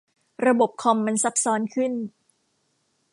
[0.45, 1.93] ระบบคอมมันซับซ้อนขึ้น